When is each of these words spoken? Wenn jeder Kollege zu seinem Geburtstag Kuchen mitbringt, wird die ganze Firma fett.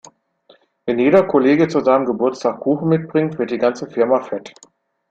Wenn 0.87 0.97
jeder 0.97 1.27
Kollege 1.27 1.67
zu 1.67 1.79
seinem 1.81 2.07
Geburtstag 2.07 2.59
Kuchen 2.61 2.87
mitbringt, 2.87 3.37
wird 3.37 3.51
die 3.51 3.59
ganze 3.59 3.87
Firma 3.87 4.19
fett. 4.23 4.51